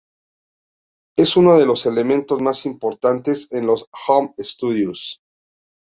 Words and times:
Es 1.15 1.37
uno 1.37 1.59
de 1.59 1.67
los 1.67 1.85
elementos 1.85 2.41
más 2.41 2.65
importantes 2.65 3.51
en 3.53 3.67
los 3.67 3.87
"home 4.07 4.33
studio". 4.39 4.93